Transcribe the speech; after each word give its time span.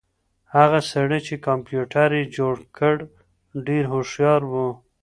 هغه 0.55 0.79
سړی 0.91 1.19
چې 1.27 1.35
کمپیوټر 1.47 2.09
یې 2.19 2.31
جوړ 2.37 2.55
کړ 2.77 2.95
ډېر 3.67 3.83
هوښیار 3.93 4.41
و. 4.51 4.53